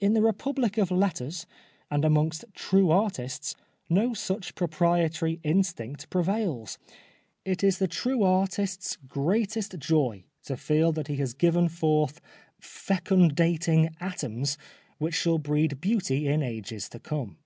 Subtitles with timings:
[0.00, 1.46] In the Republic of Letters
[1.92, 3.54] and amongst true artists
[3.88, 6.76] no such proprietary instinct prevails.
[7.44, 12.20] It is the true artist's greatest joy to feel that he has given forth
[12.60, 14.58] fecundating atoms
[14.98, 17.38] which shall breed beauty in ages to come.